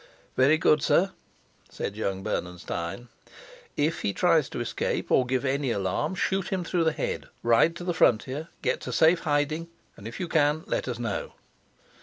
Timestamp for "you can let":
10.19-10.87